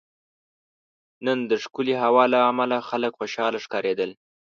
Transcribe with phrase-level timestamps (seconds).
[1.25, 4.11] نن دښکلی هوا له عمله خلک خوشحاله ښکاریدل